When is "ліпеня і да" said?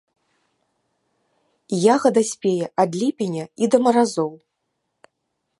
3.03-3.85